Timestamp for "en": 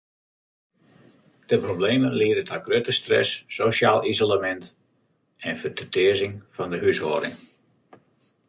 5.47-5.55